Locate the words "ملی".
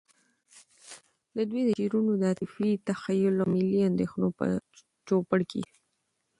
3.53-3.81